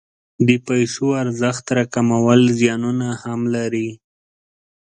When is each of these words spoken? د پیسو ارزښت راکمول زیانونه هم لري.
د 0.47 0.49
پیسو 0.67 1.05
ارزښت 1.23 1.65
راکمول 1.77 2.41
زیانونه 2.59 3.07
هم 3.23 3.39
لري. 3.55 3.89